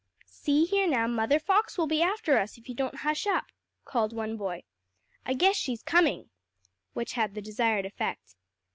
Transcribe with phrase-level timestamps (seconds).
[0.25, 3.51] "See here now, Mother Fox will be after us all if you don't hush up,"
[3.85, 4.63] called one boy.
[5.27, 6.31] "I guess she's coming,"
[6.93, 8.33] which had the desired effect.